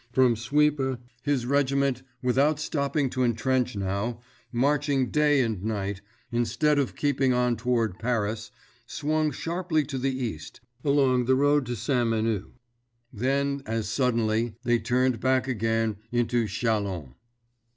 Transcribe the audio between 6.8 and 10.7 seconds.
keeping on toward Paris, swung sharply to the east,